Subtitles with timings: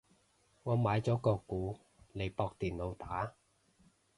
[0.63, 1.79] 我買咗個鼓
[2.15, 3.35] 嚟駁電腦打